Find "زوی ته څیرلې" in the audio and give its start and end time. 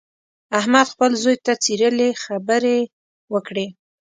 1.23-2.09